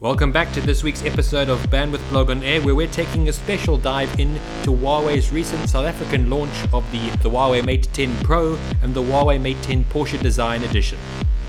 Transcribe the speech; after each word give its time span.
Welcome 0.00 0.30
back 0.30 0.52
to 0.52 0.60
this 0.60 0.84
week's 0.84 1.02
episode 1.04 1.48
of 1.48 1.58
Bandwidth 1.70 2.08
Blog 2.10 2.30
on 2.30 2.40
Air, 2.44 2.62
where 2.62 2.76
we're 2.76 2.86
taking 2.86 3.28
a 3.28 3.32
special 3.32 3.76
dive 3.76 4.20
into 4.20 4.70
Huawei's 4.70 5.32
recent 5.32 5.68
South 5.68 5.86
African 5.86 6.30
launch 6.30 6.52
of 6.72 6.88
the, 6.92 7.10
the 7.20 7.28
Huawei 7.28 7.64
Mate 7.64 7.88
10 7.92 8.16
Pro 8.22 8.56
and 8.80 8.94
the 8.94 9.02
Huawei 9.02 9.40
Mate 9.40 9.60
10 9.62 9.82
Porsche 9.86 10.22
Design 10.22 10.62
Edition. 10.62 11.00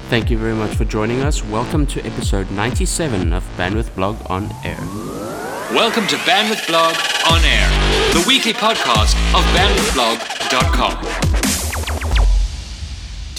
Thank 0.09 0.31
you 0.31 0.39
very 0.39 0.55
much 0.55 0.75
for 0.75 0.83
joining 0.83 1.21
us. 1.21 1.43
Welcome 1.45 1.85
to 1.87 2.03
episode 2.03 2.49
97 2.49 3.33
of 3.33 3.43
Bandwidth 3.55 3.93
Blog 3.93 4.17
on 4.31 4.49
Air. 4.63 4.79
Welcome 5.71 6.07
to 6.07 6.15
Bandwidth 6.15 6.65
Blog 6.65 6.95
on 7.29 7.45
Air, 7.45 7.69
the 8.13 8.25
weekly 8.27 8.53
podcast 8.53 9.13
of 9.35 9.43
bandwidthblog.com. 9.53 11.48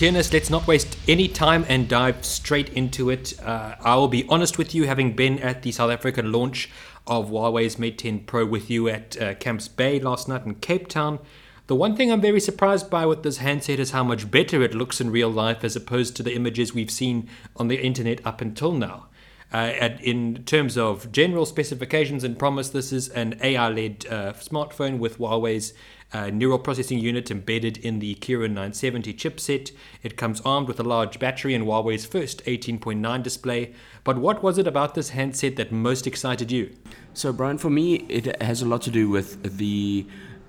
Theunis, 0.01 0.33
let's 0.33 0.49
not 0.49 0.67
waste 0.67 0.97
any 1.07 1.29
time 1.29 1.67
and 1.69 1.87
dive 1.87 2.25
straight 2.25 2.71
into 2.71 3.11
it. 3.11 3.39
Uh, 3.39 3.75
I 3.83 3.97
will 3.97 4.09
be 4.09 4.25
honest 4.31 4.57
with 4.57 4.75
you, 4.75 4.87
having 4.87 5.13
been 5.13 5.39
at 5.41 5.61
the 5.61 5.73
South 5.73 5.91
African 5.91 6.33
launch 6.33 6.71
of 7.07 7.29
Huawei's 7.29 7.79
Mate 7.79 7.99
10 7.99 8.21
Pro 8.21 8.47
with 8.47 8.71
you 8.71 8.89
at 8.89 9.21
uh, 9.21 9.35
Camps 9.35 9.69
Bay 9.69 10.01
last 10.01 10.27
night 10.27 10.47
in 10.47 10.55
Cape 10.55 10.89
Town. 10.89 11.19
The 11.67 11.75
one 11.75 11.97
thing 11.97 12.11
I'm 12.11 12.23
very 12.23 12.41
surprised 12.41 12.89
by 12.89 13.05
with 13.05 13.23
this 13.23 13.37
handset 13.37 13.79
is 13.79 13.91
how 13.91 14.03
much 14.03 14.31
better 14.31 14.63
it 14.63 14.75
looks 14.75 15.03
in 15.03 15.11
real 15.11 15.29
life 15.29 15.63
as 15.65 15.77
opposed 15.77 16.17
to 16.17 16.23
the 16.23 16.35
images 16.35 16.73
we've 16.73 16.91
seen 16.91 17.29
on 17.57 17.69
the 17.69 17.77
internet 17.77 18.27
up 18.27 18.41
until 18.41 18.73
now. 18.73 19.09
Uh, 19.53 19.91
in 20.01 20.45
terms 20.45 20.79
of 20.79 21.13
general 21.13 21.45
specifications 21.45 22.25
and 22.25 22.39
promise, 22.39 22.71
this 22.71 22.91
is 22.91 23.11
an 23.11 23.39
AI 23.43 23.69
led 23.69 24.07
uh, 24.09 24.33
smartphone 24.33 24.99
with 24.99 25.19
Huawei's 25.19 25.75
uh, 26.13 26.31
neural 26.31 26.59
processing 26.59 26.99
unit 26.99 27.31
embedded 27.31 27.77
in 27.79 27.99
the 27.99 28.15
Kirin 28.17 28.51
970 28.51 29.15
chipset. 29.15 29.73
It 30.03 30.17
comes 30.17 30.41
armed 30.43 30.69
with 30.69 30.81
a 30.81 30.85
large 30.85 31.19
battery 31.19 31.55
and 31.55 31.65
Huawei's 31.65 32.07
first 32.07 32.45
18.9 32.45 33.23
display. 33.23 33.75
But 34.05 34.19
what 34.19 34.43
was 34.43 34.59
it 34.59 34.67
about 34.67 34.95
this 34.95 35.11
handset 35.11 35.57
that 35.57 35.71
most 35.71 36.07
excited 36.07 36.51
you? 36.51 36.75
So, 37.15 37.33
Bryan, 37.33 37.59
for 37.59 37.71
me, 37.71 38.07
it 38.09 38.41
has 38.43 38.63
a 38.63 38.67
lot 38.67 38.83
to 38.83 38.91
do 38.91 39.09
with 39.09 39.59
the 39.59 40.07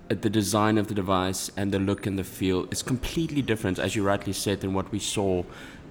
the 0.09 0.29
design 0.29 0.77
of 0.77 0.87
the 0.89 0.93
device 0.93 1.49
and 1.55 1.71
the 1.71 1.79
look 1.79 2.05
and 2.05 2.19
the 2.19 2.23
feel 2.25 2.67
is 2.69 2.83
completely 2.83 3.41
different, 3.41 3.79
as 3.79 3.95
you 3.95 4.03
rightly 4.03 4.33
said, 4.33 4.59
than 4.59 4.73
what 4.73 4.91
we 4.91 4.99
saw 4.99 5.41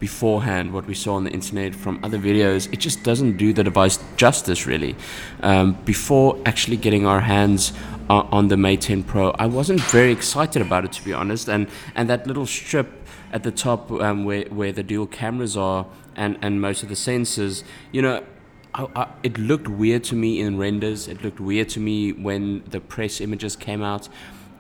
beforehand, 0.01 0.73
what 0.73 0.87
we 0.87 0.95
saw 0.95 1.15
on 1.15 1.25
the 1.25 1.31
internet 1.31 1.75
from 1.75 2.01
other 2.03 2.19
videos. 2.19 2.73
It 2.73 2.81
just 2.81 3.05
doesn't 3.05 3.37
do 3.37 3.53
the 3.53 3.63
device 3.63 3.99
justice, 4.17 4.67
really. 4.67 4.97
Um, 5.43 5.75
before 5.85 6.39
actually 6.47 6.79
getting 6.79 7.07
our 7.07 7.21
hands 7.21 7.73
on 8.11 8.49
the 8.49 8.57
Mate 8.57 8.81
10 8.81 9.05
Pro. 9.05 9.31
I 9.31 9.47
wasn't 9.47 9.81
very 9.83 10.11
excited 10.11 10.61
about 10.63 10.85
it 10.85 10.93
to 10.93 11.05
be 11.05 11.13
honest, 11.13 11.49
and 11.49 11.69
and 11.95 12.11
that 12.11 12.27
little 12.27 12.47
strip 12.47 12.89
at 13.33 13.45
the 13.45 13.53
top 13.53 13.91
um, 13.93 14.25
where 14.25 14.45
where 14.47 14.73
the 14.73 14.83
dual 14.83 15.07
cameras 15.07 15.57
are 15.57 15.87
and 16.17 16.37
and 16.43 16.61
most 16.61 16.83
of 16.83 16.89
the 16.89 16.97
sensors, 16.97 17.63
you 17.93 18.03
know. 18.03 18.25
I, 18.73 18.87
I, 18.95 19.09
it 19.25 19.37
looked 19.37 19.67
weird 19.67 20.05
to 20.05 20.15
me 20.15 20.41
in 20.41 20.57
renders. 20.57 21.09
It 21.09 21.25
looked 21.25 21.41
weird 21.41 21.69
to 21.71 21.81
me 21.81 22.13
when 22.13 22.63
the 22.71 22.81
press 22.81 23.21
images 23.21 23.57
came 23.57 23.83
out 23.83 24.09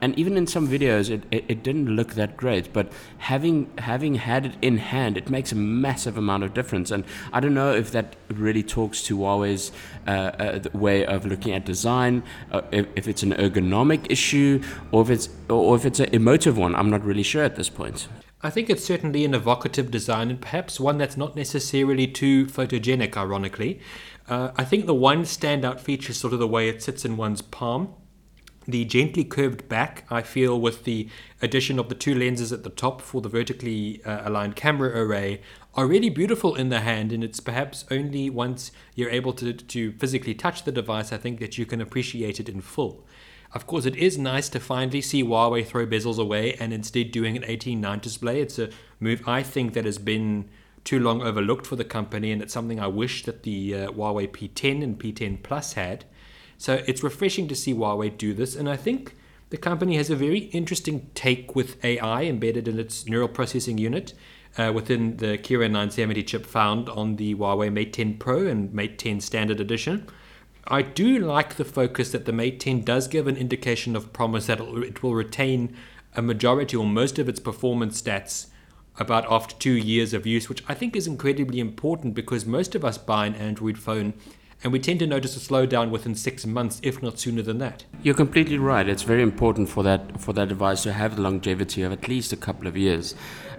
and 0.01 0.19
even 0.19 0.37
in 0.37 0.47
some 0.47 0.69
videos 0.69 1.11
it, 1.11 1.23
it, 1.31 1.45
it, 1.49 1.63
didn't 1.63 1.87
look 1.87 2.15
that 2.15 2.37
great 2.37 2.73
but 2.73 2.93
having 3.19 3.71
having 3.79 4.15
had 4.15 4.47
it 4.47 4.55
in 4.63 4.79
hand 4.79 5.17
it 5.17 5.29
makes 5.31 5.53
a 5.53 5.55
massive 5.55 6.17
amount 6.17 6.43
of 6.45 6.55
difference. 6.55 6.91
And 6.91 7.05
I 7.33 7.41
don't 7.41 7.55
know 7.55 7.73
if 7.73 7.91
that 7.93 8.17
really 8.29 8.63
talks 8.63 9.03
to 9.05 9.17
Huawei's 9.17 9.73
uh, 10.07 10.11
uh, 10.11 10.61
way 10.73 11.05
of 11.05 11.27
looking 11.27 11.53
at 11.53 11.65
design 11.65 12.23
uh, 12.51 12.63
if, 12.71 12.87
if 12.97 13.09
it's 13.09 13.23
an 13.23 13.33
ergonomic 13.33 14.11
issue 14.11 14.63
or 14.93 15.03
if 15.03 15.11
it's 15.11 15.29
or 15.49 15.77
if 15.77 15.85
it's 15.85 16.01
an 16.01 16.11
emotive 16.13 16.57
one. 16.57 16.75
I'm 16.75 16.91
not 16.91 17.05
really 17.05 17.23
sure 17.23 17.45
at 17.45 17.57
this 17.57 17.69
point. 17.69 18.09
I 18.43 18.49
think 18.49 18.71
it's 18.71 18.85
certainly 18.85 19.25
an 19.27 19.35
evocative 19.35 19.91
design 19.91 20.31
and 20.31 20.41
perhaps 20.41 20.81
one 20.81 20.97
that's 20.97 21.17
not 21.17 21.37
necessarily 21.37 22.07
too 22.07 22.47
photogenic 22.47 23.15
ironically. 23.17 23.81
Uh, 24.29 24.53
I 24.57 24.65
think 24.65 24.87
the 24.87 24.95
one 24.95 25.25
standout 25.25 25.81
feature 25.81 26.13
is 26.13 26.17
sort 26.17 26.33
of 26.33 26.39
the 26.39 26.49
way 26.49 26.69
it 26.69 26.83
sits 26.83 27.05
in 27.05 27.19
one's 27.19 27.43
palm 27.43 27.95
the 28.71 28.85
gently 28.85 29.25
curved 29.25 29.69
back, 29.69 30.05
I 30.11 30.23
feel, 30.23 30.61
with 30.61 30.85
the 30.85 31.09
addition 31.43 31.79
of 31.79 31.89
the 31.89 31.95
two 31.95 32.15
lenses 32.15 32.53
at 32.53 32.65
the 32.65 32.71
top 32.71 33.01
for 33.01 33.21
the 33.21 33.29
vertically 33.29 34.03
uh, 34.05 34.29
aligned 34.29 34.57
camera 34.57 34.91
array, 34.91 35.41
are 35.75 35.87
really 35.87 36.11
beautiful 36.11 36.55
in 36.55 36.69
the 36.69 36.81
hand. 36.81 37.13
And 37.13 37.23
it's 37.23 37.41
perhaps 37.41 37.85
only 37.91 38.31
once 38.31 38.73
you're 38.95 39.11
able 39.11 39.33
to, 39.35 39.53
to 39.53 39.93
physically 39.93 40.35
touch 40.35 40.65
the 40.65 40.73
device, 40.73 41.13
I 41.13 41.19
think, 41.19 41.41
that 41.41 41.59
you 41.59 41.67
can 41.67 41.81
appreciate 41.81 42.41
it 42.41 42.49
in 42.49 42.61
full. 42.61 43.05
Of 43.53 43.67
course, 43.67 43.85
it 43.85 43.97
is 43.97 44.17
nice 44.17 44.49
to 44.51 44.61
finally 44.61 45.01
see 45.01 45.25
Huawei 45.25 45.67
throw 45.67 45.87
bezels 45.87 46.19
away 46.19 46.55
and 46.55 46.73
instead 46.73 47.11
doing 47.11 47.37
an 47.37 47.43
18.9 47.43 48.01
display. 48.01 48.41
It's 48.41 48.59
a 48.59 48.71
move 49.01 49.27
I 49.27 49.43
think 49.43 49.75
that 49.75 49.85
has 49.85 49.99
been 49.99 50.49
too 50.85 51.01
long 51.01 51.21
overlooked 51.21 51.67
for 51.67 51.77
the 51.77 51.85
company, 51.85 52.33
and 52.33 52.41
it's 52.41 52.53
something 52.53 52.81
I 52.81 52.87
wish 52.87 53.25
that 53.25 53.43
the 53.43 53.75
uh, 53.75 53.91
Huawei 53.91 54.29
P10 54.29 54.83
and 54.83 54.99
P10 54.99 55.43
Plus 55.43 55.75
had. 55.75 56.05
So 56.61 56.85
it's 56.87 57.03
refreshing 57.03 57.49
to 57.49 57.55
see 57.55 57.73
Huawei 57.73 58.19
do 58.19 58.35
this, 58.35 58.55
and 58.55 58.69
I 58.69 58.77
think 58.77 59.17
the 59.49 59.57
company 59.57 59.97
has 59.97 60.11
a 60.11 60.15
very 60.15 60.41
interesting 60.53 61.09
take 61.15 61.57
with 61.57 61.83
AI 61.83 62.25
embedded 62.25 62.69
in 62.69 62.79
its 62.79 63.07
neural 63.07 63.29
processing 63.29 63.79
unit 63.79 64.13
uh, 64.59 64.71
within 64.75 65.17
the 65.17 65.39
Kirin 65.39 65.71
970 65.71 66.23
chip 66.23 66.45
found 66.45 66.91
on 66.91 67.17
the 67.17 67.35
Huawei 67.35 67.73
Mate 67.73 67.95
10 67.95 68.19
Pro 68.19 68.47
and 68.47 68.75
Mate 68.75 68.99
10 68.99 69.23
Standard 69.23 69.59
Edition. 69.59 70.07
I 70.69 70.83
do 70.83 71.19
like 71.19 71.55
the 71.55 71.65
focus 71.65 72.13
that 72.13 72.27
the 72.27 72.33
Mate 72.33 72.61
10 72.61 72.83
does 72.83 73.09
give 73.09 73.27
an 73.27 73.39
indication 73.39 73.97
of 73.97 74.13
promise 74.13 74.45
that 74.45 74.61
it 74.61 75.03
will 75.03 75.15
retain 75.15 75.75
a 76.15 76.21
majority 76.21 76.77
or 76.77 76.85
most 76.85 77.19
of 77.19 77.27
its 77.27 77.41
performance 77.41 78.03
stats 78.03 78.49
about 78.99 79.25
after 79.33 79.55
two 79.55 79.73
years 79.73 80.13
of 80.13 80.27
use, 80.27 80.51
which 80.51 80.63
I 80.69 80.75
think 80.75 80.95
is 80.95 81.07
incredibly 81.07 81.59
important 81.59 82.13
because 82.13 82.45
most 82.45 82.75
of 82.75 82.85
us 82.85 82.99
buy 82.99 83.25
an 83.25 83.35
Android 83.35 83.79
phone 83.79 84.13
and 84.63 84.73
we 84.73 84.79
tend 84.79 84.99
to 85.01 85.07
notice 85.07 85.37
a 85.37 85.41
slowdown 85.41 85.91
within 85.91 86.15
six 86.15 86.45
months, 86.45 86.81
if 86.83 87.03
not 87.03 87.19
sooner 87.19 87.43
than 87.43 87.59
that. 87.59 87.85
You're 88.03 88.15
completely 88.15 88.59
right. 88.59 88.89
It's 88.89 89.03
very 89.03 89.23
important 89.23 89.69
for 89.69 89.83
that 89.85 90.21
for 90.21 90.33
that 90.35 90.49
device 90.49 90.83
to 90.83 90.93
have 90.93 91.17
the 91.17 91.23
longevity 91.23 91.83
of 91.83 91.93
at 91.93 92.09
least 92.09 92.33
a 92.33 92.37
couple 92.37 92.67
of 92.67 92.77
years. 92.77 93.15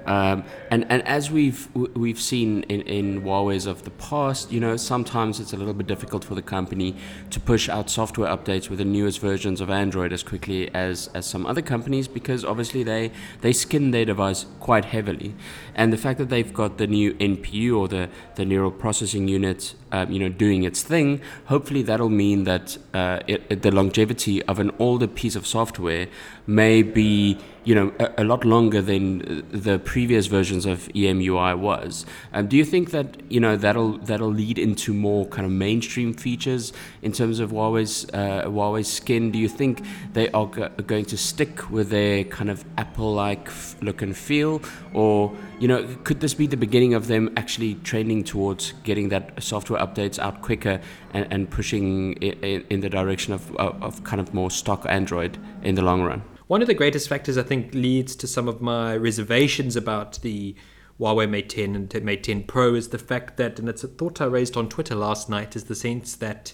Um, 0.05 0.43
and 0.69 0.85
and 0.89 1.05
as 1.07 1.29
we've 1.29 1.67
we've 1.75 2.19
seen 2.19 2.63
in, 2.63 2.81
in 2.81 3.21
Huawei's 3.21 3.65
of 3.65 3.83
the 3.83 3.91
past, 3.91 4.51
you 4.51 4.59
know, 4.59 4.77
sometimes 4.77 5.39
it's 5.39 5.53
a 5.53 5.57
little 5.57 5.73
bit 5.73 5.87
difficult 5.87 6.23
for 6.23 6.35
the 6.35 6.41
company 6.41 6.95
to 7.29 7.39
push 7.39 7.69
out 7.69 7.89
software 7.89 8.29
updates 8.35 8.69
with 8.69 8.79
the 8.79 8.85
newest 8.85 9.19
versions 9.19 9.61
of 9.61 9.69
Android 9.69 10.11
as 10.11 10.23
quickly 10.23 10.73
as, 10.73 11.09
as 11.13 11.25
some 11.25 11.45
other 11.45 11.61
companies 11.61 12.07
because 12.07 12.43
obviously 12.43 12.83
they 12.83 13.11
they 13.41 13.53
skin 13.53 13.91
their 13.91 14.05
device 14.05 14.45
quite 14.59 14.85
heavily, 14.85 15.35
and 15.75 15.93
the 15.93 15.97
fact 15.97 16.17
that 16.19 16.29
they've 16.29 16.53
got 16.53 16.77
the 16.77 16.87
new 16.87 17.13
NPU 17.15 17.77
or 17.77 17.87
the 17.87 18.09
the 18.35 18.45
neural 18.45 18.71
processing 18.71 19.27
unit, 19.27 19.75
um, 19.91 20.11
you 20.11 20.19
know, 20.19 20.29
doing 20.29 20.63
its 20.63 20.81
thing, 20.81 21.21
hopefully 21.45 21.83
that'll 21.83 22.09
mean 22.09 22.43
that 22.45 22.77
uh, 22.93 23.19
it, 23.27 23.61
the 23.61 23.71
longevity 23.71 24.41
of 24.43 24.59
an 24.59 24.71
older 24.79 25.07
piece 25.07 25.35
of 25.35 25.45
software 25.45 26.07
may 26.47 26.81
be 26.81 27.37
you 27.63 27.75
know 27.75 27.93
a, 27.99 28.23
a, 28.23 28.23
lot 28.23 28.43
longer 28.43 28.81
than 28.81 29.45
the 29.51 29.77
previous 29.79 30.27
versions 30.27 30.65
of 30.65 30.87
EMUI 30.95 31.57
was. 31.57 32.05
Um, 32.33 32.47
do 32.47 32.57
you 32.57 32.65
think 32.65 32.91
that 32.91 33.21
you 33.31 33.39
know 33.39 33.55
that'll 33.55 33.97
that'll 33.99 34.33
lead 34.33 34.57
into 34.57 34.93
more 34.93 35.27
kind 35.27 35.45
of 35.45 35.51
mainstream 35.51 36.13
features 36.13 36.73
in 37.01 37.11
terms 37.11 37.39
of 37.39 37.51
Huawei's 37.51 38.05
uh, 38.13 38.45
Huawei's 38.45 38.87
skin? 38.87 39.31
Do 39.31 39.37
you 39.37 39.47
think 39.47 39.83
they 40.13 40.29
are 40.31 40.47
go- 40.47 40.69
going 40.87 41.05
to 41.05 41.17
stick 41.17 41.69
with 41.69 41.89
their 41.89 42.23
kind 42.23 42.49
of 42.49 42.65
Apple-like 42.77 43.47
f- 43.47 43.75
look 43.81 44.01
and 44.01 44.17
feel, 44.17 44.61
or 44.93 45.31
you 45.59 45.67
know 45.67 45.87
could 46.03 46.19
this 46.19 46.33
be 46.33 46.47
the 46.47 46.57
beginning 46.57 46.95
of 46.95 47.07
them 47.07 47.31
actually 47.37 47.75
trending 47.75 48.23
towards 48.23 48.73
getting 48.83 49.09
that 49.09 49.41
software 49.41 49.79
updates 49.79 50.17
out 50.17 50.41
quicker 50.41 50.81
and, 51.13 51.27
and 51.31 51.49
pushing 51.51 52.13
in, 52.13 52.65
in 52.69 52.79
the 52.79 52.89
direction 52.89 53.33
of, 53.33 53.55
of, 53.57 53.81
of 53.83 54.03
kind 54.03 54.19
of 54.19 54.33
more 54.33 54.49
stock 54.49 54.85
Android 54.89 55.37
in 55.61 55.75
the 55.75 55.81
long 55.83 56.01
run? 56.01 56.23
One 56.51 56.61
of 56.61 56.67
the 56.67 56.73
greatest 56.73 57.07
factors 57.07 57.37
I 57.37 57.43
think 57.43 57.73
leads 57.73 58.13
to 58.17 58.27
some 58.27 58.49
of 58.49 58.59
my 58.59 58.93
reservations 58.97 59.77
about 59.77 60.19
the 60.21 60.53
Huawei 60.99 61.29
Mate 61.29 61.47
10 61.47 61.75
and 61.77 62.03
Mate 62.03 62.25
10 62.25 62.43
Pro 62.43 62.75
is 62.75 62.89
the 62.89 62.97
fact 62.97 63.37
that, 63.37 63.57
and 63.57 63.69
it's 63.69 63.85
a 63.85 63.87
thought 63.87 64.19
I 64.19 64.25
raised 64.25 64.57
on 64.57 64.67
Twitter 64.67 64.93
last 64.93 65.29
night, 65.29 65.55
is 65.55 65.63
the 65.63 65.75
sense 65.75 66.13
that, 66.17 66.51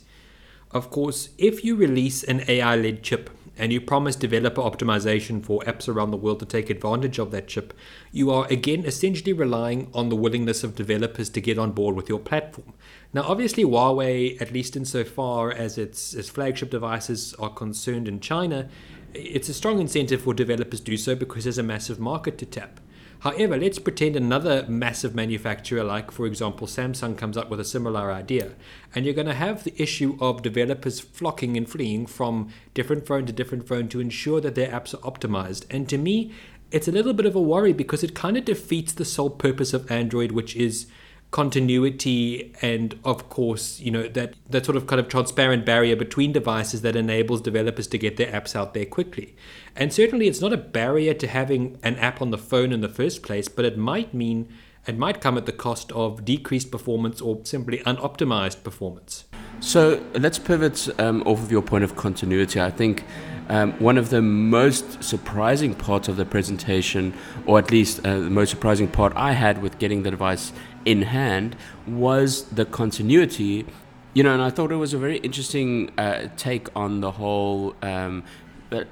of 0.69 0.91
course, 0.91 1.29
if 1.39 1.65
you 1.65 1.75
release 1.75 2.23
an 2.23 2.43
AI 2.47 2.75
led 2.75 3.01
chip 3.01 3.31
and 3.57 3.73
you 3.73 3.81
promise 3.81 4.15
developer 4.15 4.61
optimization 4.61 5.43
for 5.43 5.61
apps 5.61 5.89
around 5.89 6.11
the 6.11 6.17
world 6.17 6.41
to 6.41 6.45
take 6.45 6.69
advantage 6.69 7.17
of 7.17 7.31
that 7.31 7.47
chip, 7.47 7.73
you 8.11 8.29
are 8.29 8.45
again 8.51 8.85
essentially 8.85 9.33
relying 9.33 9.89
on 9.95 10.09
the 10.09 10.15
willingness 10.15 10.63
of 10.63 10.75
developers 10.75 11.27
to 11.31 11.41
get 11.41 11.57
on 11.57 11.71
board 11.71 11.95
with 11.95 12.07
your 12.07 12.19
platform. 12.19 12.71
Now, 13.13 13.23
obviously, 13.23 13.63
Huawei, 13.63 14.39
at 14.39 14.53
least 14.53 14.75
insofar 14.75 15.49
as 15.51 15.79
its, 15.79 16.13
its 16.13 16.29
flagship 16.29 16.69
devices 16.69 17.33
are 17.39 17.49
concerned 17.49 18.07
in 18.07 18.19
China, 18.19 18.69
it's 19.17 19.49
a 19.49 19.53
strong 19.53 19.79
incentive 19.79 20.21
for 20.21 20.33
developers 20.33 20.79
to 20.79 20.85
do 20.85 20.97
so 20.97 21.15
because 21.15 21.43
there's 21.43 21.57
a 21.57 21.63
massive 21.63 21.99
market 21.99 22.37
to 22.39 22.45
tap. 22.45 22.79
However, 23.19 23.57
let's 23.57 23.79
pretend 23.79 24.15
another 24.15 24.65
massive 24.67 25.15
manufacturer, 25.15 25.83
like 25.83 26.11
for 26.11 26.27
example 26.27 26.67
Samsung, 26.67 27.17
comes 27.17 27.35
up 27.35 27.49
with 27.49 27.59
a 27.59 27.65
similar 27.65 28.11
idea, 28.11 28.51
and 28.93 29.05
you're 29.05 29.15
going 29.15 29.27
to 29.27 29.33
have 29.33 29.63
the 29.63 29.73
issue 29.81 30.17
of 30.21 30.43
developers 30.43 30.99
flocking 30.99 31.57
and 31.57 31.67
fleeing 31.67 32.05
from 32.05 32.49
different 32.75 33.07
phone 33.07 33.25
to 33.25 33.33
different 33.33 33.67
phone 33.67 33.89
to 33.89 33.99
ensure 33.99 34.39
that 34.41 34.53
their 34.53 34.69
apps 34.69 34.93
are 34.93 35.11
optimized. 35.11 35.65
And 35.71 35.89
to 35.89 35.97
me, 35.97 36.31
it's 36.71 36.87
a 36.87 36.91
little 36.91 37.13
bit 37.13 37.25
of 37.25 37.35
a 37.35 37.41
worry 37.41 37.73
because 37.73 38.03
it 38.03 38.13
kind 38.13 38.37
of 38.37 38.45
defeats 38.45 38.93
the 38.93 39.05
sole 39.05 39.31
purpose 39.31 39.73
of 39.73 39.89
Android, 39.91 40.31
which 40.31 40.55
is 40.55 40.85
continuity 41.31 42.53
and 42.61 42.97
of 43.03 43.29
course 43.29 43.81
you 43.81 43.91
know 43.91 44.07
that 44.07 44.33
that 44.49 44.65
sort 44.65 44.77
of 44.77 44.87
kind 44.87 44.99
of 44.99 45.09
transparent 45.09 45.65
barrier 45.65 45.95
between 45.95 46.31
devices 46.31 46.81
that 46.81 46.95
enables 46.95 47.41
developers 47.41 47.85
to 47.85 47.97
get 47.97 48.15
their 48.17 48.31
apps 48.31 48.55
out 48.55 48.73
there 48.73 48.85
quickly. 48.85 49.35
And 49.75 49.93
certainly 49.93 50.27
it's 50.27 50.41
not 50.41 50.53
a 50.53 50.57
barrier 50.57 51.13
to 51.15 51.27
having 51.27 51.77
an 51.83 51.97
app 51.97 52.21
on 52.21 52.31
the 52.31 52.37
phone 52.37 52.71
in 52.71 52.81
the 52.81 52.89
first 52.89 53.23
place 53.23 53.47
but 53.47 53.65
it 53.65 53.77
might 53.77 54.13
mean 54.13 54.47
it 54.87 54.97
might 54.97 55.19
come 55.19 55.37
at 55.37 55.45
the 55.45 55.51
cost 55.51 55.91
of 55.91 56.23
decreased 56.23 56.71
performance 56.71 57.19
or 57.19 57.41
simply 57.43 57.79
unoptimized 57.79 58.63
performance. 58.63 59.25
So 59.59 60.01
let's 60.13 60.39
pivot 60.39 60.87
um, 60.99 61.23
off 61.23 61.41
of 61.41 61.51
your 61.51 61.61
point 61.61 61.83
of 61.83 61.95
continuity. 61.95 62.61
I 62.61 62.71
think 62.71 63.03
um, 63.49 63.73
one 63.79 63.97
of 63.97 64.09
the 64.09 64.21
most 64.21 65.03
surprising 65.03 65.73
parts 65.73 66.07
of 66.07 66.17
the 66.17 66.25
presentation, 66.25 67.13
or 67.45 67.57
at 67.59 67.71
least 67.71 68.05
uh, 68.05 68.19
the 68.19 68.29
most 68.29 68.49
surprising 68.49 68.87
part 68.87 69.13
I 69.15 69.31
had 69.31 69.61
with 69.61 69.79
getting 69.79 70.03
the 70.03 70.11
device 70.11 70.51
in 70.87 71.01
hand, 71.01 71.55
was 71.85 72.43
the 72.43 72.65
continuity. 72.65 73.65
You 74.13 74.23
know, 74.23 74.33
and 74.33 74.41
I 74.41 74.49
thought 74.49 74.71
it 74.71 74.77
was 74.77 74.93
a 74.93 74.97
very 74.97 75.17
interesting 75.17 75.91
uh, 75.97 76.29
take 76.37 76.75
on 76.75 77.01
the 77.01 77.11
whole 77.11 77.75
um, 77.81 78.23
uh, 78.71 78.85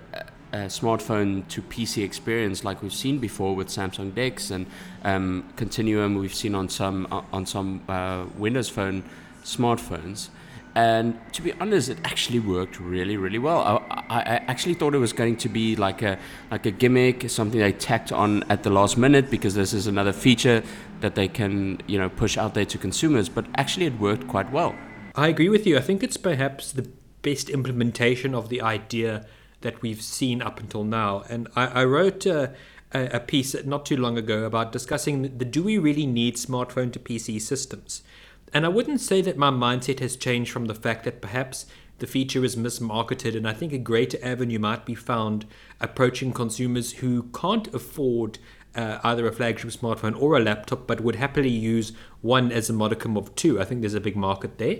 uh 0.53 0.57
smartphone 0.79 1.47
to 1.47 1.61
PC 1.61 2.03
experience, 2.03 2.63
like 2.63 2.83
we've 2.83 2.93
seen 2.93 3.17
before 3.19 3.55
with 3.55 3.69
Samsung 3.69 4.13
DeX 4.13 4.51
and 4.51 4.67
um, 5.03 5.49
Continuum. 5.55 6.15
We've 6.15 6.35
seen 6.35 6.53
on 6.53 6.67
some 6.69 7.07
uh, 7.09 7.21
on 7.31 7.45
some 7.45 7.81
uh, 7.87 8.25
Windows 8.37 8.69
Phone 8.69 9.03
smartphones. 9.43 10.29
And 10.75 11.17
to 11.31 11.41
be 11.41 11.53
honest, 11.53 11.87
it 11.87 11.97
actually 12.03 12.39
worked 12.39 12.81
really, 12.81 13.15
really 13.15 13.39
well. 13.39 13.85
I, 13.89 14.03
I, 14.09 14.21
actually 14.47 14.73
thought 14.73 14.93
it 14.93 14.97
was 14.97 15.13
going 15.13 15.37
to 15.37 15.47
be 15.47 15.77
like 15.77 16.01
a 16.01 16.19
like 16.51 16.65
a 16.65 16.71
gimmick, 16.71 17.29
something 17.29 17.61
they 17.61 17.71
tacked 17.71 18.11
on 18.11 18.43
at 18.49 18.63
the 18.63 18.69
last 18.69 18.97
minute 18.97 19.31
because 19.31 19.55
this 19.55 19.71
is 19.71 19.87
another 19.87 20.11
feature 20.11 20.63
that 20.99 21.15
they 21.15 21.29
can 21.29 21.81
you 21.87 21.97
know 21.97 22.09
push 22.09 22.37
out 22.37 22.55
there 22.55 22.65
to 22.65 22.77
consumers. 22.77 23.29
But 23.29 23.45
actually, 23.55 23.85
it 23.85 23.97
worked 23.99 24.27
quite 24.27 24.51
well. 24.51 24.75
I 25.15 25.29
agree 25.29 25.47
with 25.47 25.65
you. 25.65 25.77
I 25.77 25.81
think 25.81 26.03
it's 26.03 26.17
perhaps 26.17 26.73
the 26.73 26.89
best 27.21 27.49
implementation 27.49 28.35
of 28.35 28.49
the 28.49 28.61
idea 28.61 29.25
that 29.61 29.81
we've 29.81 30.01
seen 30.01 30.41
up 30.41 30.59
until 30.59 30.83
now. 30.83 31.23
And 31.29 31.47
I, 31.55 31.67
I 31.67 31.85
wrote 31.85 32.25
a, 32.25 32.53
a 32.93 33.21
piece 33.21 33.55
not 33.65 33.85
too 33.85 33.95
long 33.97 34.17
ago 34.17 34.43
about 34.43 34.73
discussing 34.73 35.37
the 35.37 35.45
do 35.45 35.63
we 35.63 35.77
really 35.77 36.05
need 36.05 36.35
smartphone 36.35 36.91
to 36.93 36.99
PC 36.99 37.41
systems? 37.41 38.03
And 38.53 38.65
I 38.65 38.69
wouldn't 38.69 39.01
say 39.01 39.21
that 39.21 39.37
my 39.37 39.49
mindset 39.49 39.99
has 39.99 40.15
changed 40.15 40.51
from 40.51 40.65
the 40.65 40.75
fact 40.75 41.03
that 41.03 41.21
perhaps 41.21 41.65
the 41.99 42.07
feature 42.07 42.43
is 42.43 42.55
mismarketed, 42.55 43.35
and 43.35 43.47
I 43.47 43.53
think 43.53 43.71
a 43.71 43.77
greater 43.77 44.17
avenue 44.21 44.59
might 44.59 44.85
be 44.85 44.95
found 44.95 45.45
approaching 45.79 46.33
consumers 46.33 46.93
who 46.93 47.23
can't 47.33 47.73
afford 47.73 48.37
uh, 48.75 48.99
either 49.03 49.25
a 49.27 49.31
flagship 49.31 49.69
smartphone 49.69 50.21
or 50.21 50.35
a 50.35 50.41
laptop, 50.41 50.87
but 50.87 51.01
would 51.01 51.15
happily 51.15 51.49
use 51.49 51.93
one 52.21 52.51
as 52.51 52.69
a 52.69 52.73
modicum 52.73 53.15
of 53.15 53.33
two. 53.35 53.61
I 53.61 53.65
think 53.65 53.81
there's 53.81 53.93
a 53.93 54.01
big 54.01 54.17
market 54.17 54.57
there. 54.57 54.79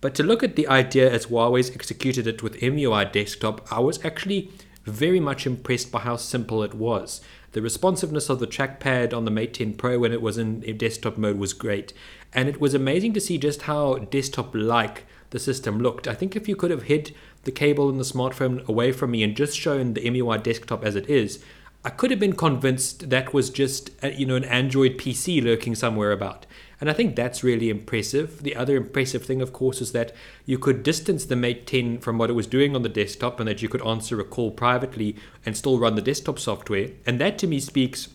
But 0.00 0.14
to 0.16 0.22
look 0.22 0.42
at 0.42 0.56
the 0.56 0.66
idea 0.66 1.10
as 1.10 1.26
Huawei's 1.26 1.70
executed 1.70 2.26
it 2.26 2.42
with 2.42 2.60
EMUI 2.60 3.10
desktop, 3.12 3.66
I 3.72 3.80
was 3.80 4.04
actually 4.04 4.50
very 4.84 5.20
much 5.20 5.46
impressed 5.46 5.90
by 5.90 6.00
how 6.00 6.16
simple 6.16 6.62
it 6.62 6.74
was. 6.74 7.20
The 7.52 7.62
responsiveness 7.62 8.28
of 8.28 8.38
the 8.38 8.46
trackpad 8.46 9.14
on 9.14 9.24
the 9.24 9.30
Mate 9.30 9.54
10 9.54 9.74
Pro 9.74 9.98
when 9.98 10.12
it 10.12 10.20
was 10.20 10.36
in 10.36 10.60
desktop 10.76 11.16
mode 11.16 11.38
was 11.38 11.54
great. 11.54 11.92
And 12.36 12.50
it 12.50 12.60
was 12.60 12.74
amazing 12.74 13.14
to 13.14 13.20
see 13.20 13.38
just 13.38 13.62
how 13.62 13.94
desktop 13.96 14.54
like 14.54 15.06
the 15.30 15.38
system 15.38 15.80
looked. 15.80 16.06
I 16.06 16.14
think 16.14 16.36
if 16.36 16.48
you 16.48 16.54
could 16.54 16.70
have 16.70 16.84
hid 16.84 17.14
the 17.44 17.50
cable 17.50 17.88
and 17.88 17.98
the 17.98 18.04
smartphone 18.04 18.64
away 18.68 18.92
from 18.92 19.12
me 19.12 19.22
and 19.22 19.34
just 19.34 19.58
shown 19.58 19.94
the 19.94 20.02
EMUI 20.02 20.42
desktop 20.42 20.84
as 20.84 20.96
it 20.96 21.08
is, 21.08 21.42
I 21.82 21.90
could 21.90 22.10
have 22.10 22.20
been 22.20 22.34
convinced 22.34 23.08
that 23.08 23.32
was 23.32 23.48
just 23.48 23.90
a, 24.02 24.12
you 24.12 24.26
know 24.26 24.36
an 24.36 24.44
Android 24.44 24.98
PC 24.98 25.42
lurking 25.42 25.74
somewhere 25.74 26.12
about. 26.12 26.44
And 26.78 26.90
I 26.90 26.92
think 26.92 27.16
that's 27.16 27.42
really 27.42 27.70
impressive. 27.70 28.42
The 28.42 28.54
other 28.54 28.76
impressive 28.76 29.24
thing, 29.24 29.40
of 29.40 29.54
course, 29.54 29.80
is 29.80 29.92
that 29.92 30.12
you 30.44 30.58
could 30.58 30.82
distance 30.82 31.24
the 31.24 31.36
Mate 31.36 31.66
10 31.66 32.00
from 32.00 32.18
what 32.18 32.28
it 32.28 32.34
was 32.34 32.46
doing 32.46 32.76
on 32.76 32.82
the 32.82 32.90
desktop 32.90 33.40
and 33.40 33.48
that 33.48 33.62
you 33.62 33.68
could 33.70 33.86
answer 33.86 34.20
a 34.20 34.24
call 34.24 34.50
privately 34.50 35.16
and 35.46 35.56
still 35.56 35.78
run 35.78 35.94
the 35.94 36.02
desktop 36.02 36.38
software. 36.38 36.90
And 37.06 37.18
that 37.18 37.38
to 37.38 37.46
me 37.46 37.60
speaks 37.60 38.08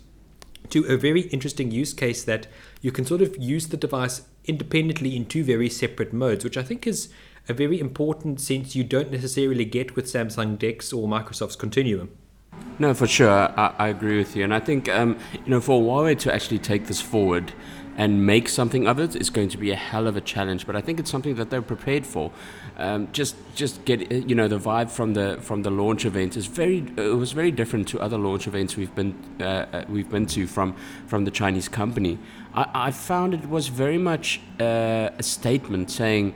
to 0.70 0.86
a 0.86 0.98
very 0.98 1.22
interesting 1.22 1.72
use 1.72 1.94
case 1.94 2.24
that 2.24 2.48
you 2.82 2.92
can 2.92 3.06
sort 3.06 3.22
of 3.22 3.36
use 3.38 3.68
the 3.68 3.78
device 3.78 4.22
independently 4.46 5.16
in 5.16 5.26
two 5.26 5.44
very 5.44 5.70
separate 5.70 6.14
modes, 6.14 6.44
which 6.44 6.58
I 6.58 6.64
think 6.64 6.88
is 6.88 7.10
a 7.50 7.54
very 7.54 7.80
important 7.80 8.40
sense 8.40 8.76
you 8.76 8.84
don't 8.84 9.12
necessarily 9.12 9.66
get 9.66 9.96
with 9.96 10.06
Samsung 10.06 10.58
DeX 10.58 10.94
or 10.94 11.08
Microsoft's 11.08 11.56
Continuum. 11.56 12.12
No, 12.80 12.94
for 12.94 13.08
sure, 13.08 13.30
I, 13.30 13.74
I 13.78 13.88
agree 13.90 14.18
with 14.18 14.36
you, 14.36 14.44
and 14.44 14.54
I 14.54 14.60
think 14.60 14.90
um, 14.90 15.18
you 15.34 15.50
know 15.52 15.62
for 15.62 15.82
Huawei 15.82 16.18
to 16.20 16.34
actually 16.34 16.60
take 16.60 16.88
this 16.88 17.02
forward 17.02 17.54
and 18.02 18.26
make 18.26 18.50
something 18.50 18.88
of 18.88 19.00
it 19.00 19.16
is 19.16 19.30
going 19.30 19.48
to 19.48 19.60
be 19.60 19.70
a 19.70 19.76
hell 19.76 20.08
of 20.08 20.18
a 20.18 20.22
challenge. 20.22 20.66
But 20.66 20.76
I 20.76 20.82
think 20.82 21.00
it's 21.00 21.12
something 21.12 21.36
that 21.36 21.52
they're 21.52 21.62
prepared 21.62 22.04
for. 22.04 22.32
Um, 22.78 23.08
just 23.12 23.36
just 23.54 23.86
get 23.86 24.12
you 24.12 24.34
know 24.34 24.48
the 24.48 24.58
vibe 24.58 24.90
from 24.90 25.14
the 25.14 25.38
from 25.40 25.62
the 25.62 25.70
launch 25.70 26.04
event 26.04 26.36
is 26.36 26.48
very 26.48 26.80
it 26.98 27.16
was 27.26 27.32
very 27.32 27.52
different 27.52 27.88
to 27.90 28.00
other 28.00 28.18
launch 28.18 28.48
events 28.48 28.76
we've 28.76 28.96
been 28.96 29.14
uh, 29.40 29.44
uh 29.44 29.86
we've 29.88 30.10
been 30.10 30.26
to 30.26 30.48
from 30.48 30.74
from 31.06 31.26
the 31.26 31.32
Chinese 31.32 31.70
company. 31.70 32.18
I, 32.56 32.88
I 32.88 32.92
found 32.92 33.36
it 33.36 33.48
was 33.48 33.68
very 33.68 34.00
much 34.00 34.42
uh, 34.60 35.10
a 35.20 35.24
statement 35.24 35.92
saying. 35.92 36.34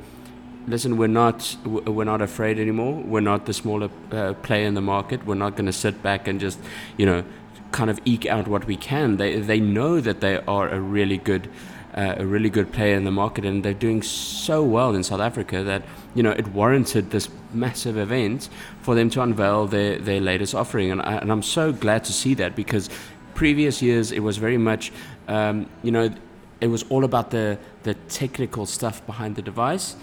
Listen, 0.68 0.97
we're 0.97 1.15
not 1.23 1.57
we're 1.63 2.11
not 2.13 2.21
afraid 2.21 2.57
anymore. 2.57 2.95
We're 3.13 3.27
not 3.31 3.45
the 3.45 3.53
smaller 3.53 3.89
uh, 4.11 4.33
player 4.33 4.65
in 4.65 4.73
the 4.73 4.81
market. 4.81 5.23
We're 5.23 5.41
not 5.45 5.56
going 5.56 5.68
to 5.68 5.79
sit 5.85 6.01
back 6.01 6.27
and 6.27 6.39
just, 6.39 6.57
you 6.97 7.06
know, 7.06 7.23
kind 7.75 7.89
of 7.89 8.00
eke 8.06 8.25
out 8.25 8.48
what 8.48 8.66
we 8.66 8.77
can. 8.77 9.18
They 9.18 9.39
they 9.51 9.60
know 9.60 10.01
that 10.01 10.22
they 10.22 10.36
are 10.48 10.68
a 10.69 10.80
really 10.80 11.18
good 11.18 11.50
uh, 11.94 12.16
a 12.18 12.25
really 12.25 12.50
good 12.50 12.72
player 12.72 12.95
in 12.95 13.04
the 13.04 13.12
market, 13.12 13.45
and 13.45 13.63
they're 13.63 13.81
doing 13.88 14.01
so 14.01 14.63
well 14.63 14.95
in 14.95 15.04
South 15.04 15.22
Africa 15.22 15.63
that 15.63 15.81
you 16.16 16.24
know 16.24 16.31
it 16.31 16.48
warranted 16.48 17.12
this 17.12 17.30
massive 17.54 17.98
event 17.98 18.50
for 18.81 18.95
them 18.95 19.10
to 19.10 19.22
unveil 19.22 19.68
their 19.68 20.00
their 20.00 20.22
latest 20.22 20.56
offering, 20.56 20.92
and, 20.92 21.01
I, 21.01 21.13
and 21.22 21.31
I'm 21.31 21.44
so 21.44 21.74
glad 21.74 22.04
to 22.06 22.13
see 22.13 22.33
that 22.36 22.56
because 22.56 22.89
previous 23.33 23.81
years 23.81 24.12
it 24.12 24.21
was 24.21 24.38
very 24.38 24.57
much 24.57 24.92
um, 25.28 25.68
you 25.83 25.92
know 25.92 26.10
it 26.62 26.68
was 26.68 26.83
all 26.89 27.04
about 27.04 27.30
the 27.31 27.57
the 27.83 27.94
technical 28.10 28.66
stuff 28.66 29.06
behind 29.06 29.36
the 29.36 29.42
device 29.42 29.95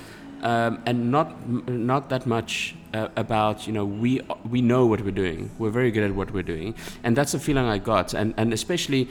um, 0.43 0.83
and 0.87 1.11
not 1.11 1.49
not 1.69 2.09
that 2.11 2.27
much 2.27 2.75
uh, 2.95 3.09
about 3.17 3.67
you 3.67 3.73
know 3.73 3.85
we 3.85 4.21
we 4.49 4.61
know 4.61 4.87
what 4.87 5.01
we're 5.01 5.11
doing. 5.11 5.51
We're 5.59 5.71
very 5.71 5.91
good 5.91 6.05
at 6.05 6.15
what 6.15 6.33
we're 6.33 6.43
doing, 6.43 6.75
and 7.05 7.17
that's 7.17 7.33
the 7.33 7.39
feeling 7.39 7.65
I 7.65 7.79
got, 7.79 8.15
and 8.15 8.35
and 8.37 8.53
especially. 8.53 9.09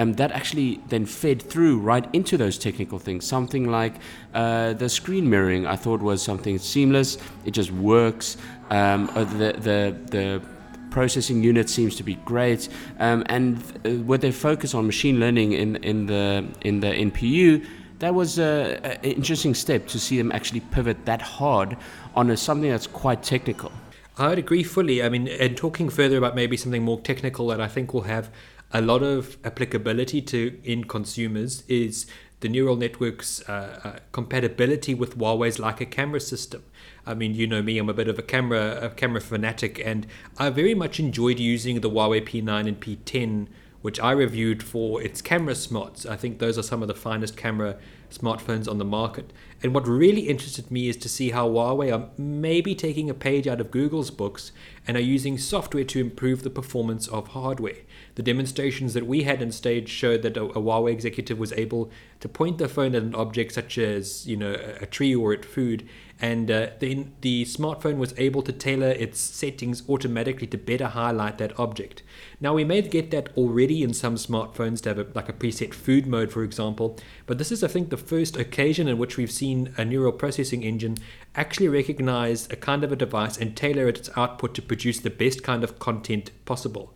Um, 0.00 0.12
that 0.12 0.30
actually 0.30 0.80
then 0.90 1.06
fed 1.06 1.42
through 1.42 1.80
right 1.80 2.06
into 2.12 2.36
those 2.36 2.56
technical 2.56 3.00
things. 3.00 3.26
Something 3.26 3.68
like 3.68 3.94
uh, 4.32 4.74
the 4.74 4.88
screen 4.88 5.28
mirroring, 5.28 5.66
I 5.66 5.74
thought 5.74 6.00
was 6.00 6.22
something 6.22 6.56
seamless. 6.58 7.18
It 7.44 7.50
just 7.50 7.72
works. 7.72 8.36
Um, 8.70 9.10
uh, 9.16 9.24
the 9.24 9.54
the 9.58 9.96
the 10.08 10.42
processing 10.90 11.42
unit 11.42 11.68
seems 11.68 11.96
to 11.96 12.04
be 12.04 12.14
great, 12.14 12.68
um, 13.00 13.24
and 13.26 13.56
uh, 13.84 14.02
with 14.04 14.20
their 14.20 14.30
focus 14.32 14.72
on 14.72 14.86
machine 14.86 15.18
learning 15.18 15.50
in 15.52 15.76
in 15.76 16.06
the 16.06 16.46
in 16.60 16.78
the 16.78 16.88
NPU, 16.88 17.66
that 17.98 18.14
was 18.14 18.38
an 18.38 18.98
interesting 19.02 19.54
step 19.54 19.86
to 19.88 19.98
see 19.98 20.18
them 20.18 20.32
actually 20.32 20.60
pivot 20.60 21.04
that 21.06 21.20
hard 21.20 21.76
on 22.14 22.30
a, 22.30 22.36
something 22.36 22.70
that's 22.70 22.86
quite 22.86 23.22
technical. 23.22 23.72
I 24.16 24.28
would 24.28 24.38
agree 24.38 24.64
fully. 24.64 25.02
I 25.02 25.08
mean, 25.08 25.28
and 25.28 25.56
talking 25.56 25.88
further 25.88 26.18
about 26.18 26.34
maybe 26.34 26.56
something 26.56 26.82
more 26.82 27.00
technical 27.00 27.46
that 27.48 27.60
I 27.60 27.68
think 27.68 27.94
will 27.94 28.02
have 28.02 28.30
a 28.72 28.80
lot 28.80 29.02
of 29.02 29.38
applicability 29.44 30.20
to 30.22 30.60
in 30.64 30.84
consumers 30.84 31.62
is 31.68 32.06
the 32.40 32.48
neural 32.48 32.76
network's 32.76 33.40
uh, 33.48 33.80
uh, 33.82 33.98
compatibility 34.12 34.94
with 34.94 35.18
Huawei's 35.18 35.58
Leica 35.58 35.90
camera 35.90 36.20
system. 36.20 36.62
I 37.06 37.14
mean, 37.14 37.34
you 37.34 37.46
know 37.46 37.62
me, 37.62 37.78
I'm 37.78 37.88
a 37.88 37.94
bit 37.94 38.08
of 38.08 38.18
a 38.18 38.22
camera 38.22 38.78
a 38.80 38.90
camera 38.90 39.20
fanatic, 39.20 39.80
and 39.84 40.06
I 40.36 40.50
very 40.50 40.74
much 40.74 41.00
enjoyed 41.00 41.38
using 41.38 41.80
the 41.80 41.90
Huawei 41.90 42.22
P9 42.26 42.68
and 42.68 42.80
P10 42.80 43.48
which 43.82 44.00
I 44.00 44.12
reviewed 44.12 44.62
for 44.62 45.00
its 45.02 45.22
camera 45.22 45.54
smarts. 45.54 46.04
I 46.04 46.16
think 46.16 46.38
those 46.38 46.58
are 46.58 46.62
some 46.62 46.82
of 46.82 46.88
the 46.88 46.94
finest 46.94 47.36
camera 47.36 47.76
smartphones 48.10 48.68
on 48.68 48.78
the 48.78 48.84
market. 48.84 49.32
And 49.62 49.74
what 49.74 49.86
really 49.86 50.22
interested 50.22 50.70
me 50.70 50.88
is 50.88 50.96
to 50.98 51.08
see 51.08 51.30
how 51.30 51.48
Huawei 51.48 51.92
are 51.92 52.08
maybe 52.16 52.74
taking 52.74 53.10
a 53.10 53.14
page 53.14 53.46
out 53.46 53.60
of 53.60 53.70
Google's 53.70 54.10
books 54.10 54.52
and 54.86 54.96
are 54.96 55.00
using 55.00 55.36
software 55.36 55.84
to 55.84 56.00
improve 56.00 56.42
the 56.42 56.50
performance 56.50 57.06
of 57.08 57.28
hardware. 57.28 57.82
The 58.14 58.22
demonstrations 58.22 58.94
that 58.94 59.06
we 59.06 59.24
had 59.24 59.42
on 59.42 59.52
stage 59.52 59.88
showed 59.88 60.22
that 60.22 60.36
a, 60.36 60.44
a 60.44 60.60
Huawei 60.60 60.92
executive 60.92 61.38
was 61.38 61.52
able 61.52 61.90
to 62.20 62.28
point 62.28 62.58
the 62.58 62.68
phone 62.68 62.94
at 62.94 63.02
an 63.02 63.14
object 63.14 63.52
such 63.52 63.78
as, 63.78 64.26
you 64.26 64.36
know, 64.36 64.52
a, 64.52 64.84
a 64.84 64.86
tree 64.86 65.14
or 65.14 65.32
at 65.32 65.44
food 65.44 65.86
and 66.20 66.50
uh, 66.50 66.68
then 66.80 67.12
the 67.20 67.44
smartphone 67.44 67.96
was 67.96 68.12
able 68.16 68.42
to 68.42 68.52
tailor 68.52 68.90
its 68.90 69.20
settings 69.20 69.88
automatically 69.88 70.46
to 70.48 70.58
better 70.58 70.86
highlight 70.86 71.38
that 71.38 71.58
object. 71.58 72.02
Now 72.40 72.54
we 72.54 72.64
may 72.64 72.82
get 72.82 73.10
that 73.12 73.30
already 73.36 73.82
in 73.82 73.94
some 73.94 74.16
smartphones 74.16 74.80
to 74.82 74.90
have 74.90 74.98
a, 74.98 75.06
like 75.14 75.28
a 75.28 75.32
preset 75.32 75.72
food 75.72 76.06
mode, 76.06 76.32
for 76.32 76.42
example, 76.42 76.98
but 77.26 77.38
this 77.38 77.52
is, 77.52 77.62
I 77.62 77.68
think, 77.68 77.90
the 77.90 77.96
first 77.96 78.36
occasion 78.36 78.88
in 78.88 78.98
which 78.98 79.16
we've 79.16 79.30
seen 79.30 79.72
a 79.76 79.84
neural 79.84 80.12
processing 80.12 80.64
engine 80.64 80.98
actually 81.34 81.68
recognize 81.68 82.48
a 82.50 82.56
kind 82.56 82.82
of 82.82 82.90
a 82.90 82.96
device 82.96 83.36
and 83.36 83.56
tailor 83.56 83.86
its 83.86 84.10
output 84.16 84.54
to 84.54 84.62
produce 84.62 85.00
the 85.00 85.10
best 85.10 85.42
kind 85.42 85.62
of 85.62 85.78
content 85.78 86.30
possible. 86.44 86.94